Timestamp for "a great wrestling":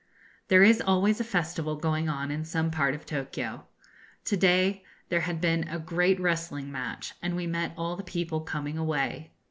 5.67-6.71